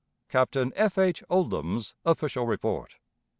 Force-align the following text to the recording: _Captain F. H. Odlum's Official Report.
_Captain 0.31 0.71
F. 0.75 0.97
H. 0.97 1.23
Odlum's 1.29 1.93
Official 2.05 2.47
Report. 2.47 2.95